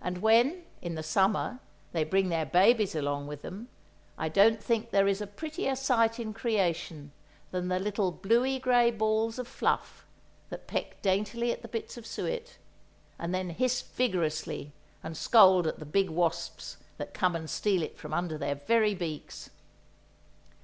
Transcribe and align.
And 0.00 0.22
when, 0.22 0.64
in 0.82 0.96
the 0.96 1.04
summer, 1.04 1.60
they 1.92 2.02
bring 2.02 2.30
their 2.30 2.44
babies 2.44 2.96
along 2.96 3.28
with 3.28 3.42
them, 3.42 3.68
I 4.18 4.28
don't 4.28 4.60
think 4.60 4.90
there 4.90 5.06
is 5.06 5.20
a 5.20 5.26
prettier 5.28 5.76
sight 5.76 6.18
in 6.18 6.34
creation 6.34 7.12
than 7.52 7.68
the 7.68 7.78
little 7.78 8.10
bluey 8.10 8.58
grey 8.58 8.90
balls 8.90 9.38
of 9.38 9.46
fluff, 9.46 10.04
that 10.48 10.66
peck 10.66 11.00
daintily 11.00 11.52
at 11.52 11.62
the 11.62 11.68
bits 11.68 11.96
of 11.96 12.08
suet, 12.08 12.58
and 13.20 13.32
then 13.32 13.50
hiss 13.50 13.82
vigorously 13.82 14.72
and 15.00 15.16
scold 15.16 15.68
at 15.68 15.78
the 15.78 15.86
big 15.86 16.10
wasps 16.10 16.78
that 16.96 17.14
come 17.14 17.36
and 17.36 17.48
steal 17.48 17.84
it 17.84 17.96
from 17.96 18.12
under 18.12 18.36
their 18.36 18.56
very 18.56 18.96
beaks! 18.96 19.50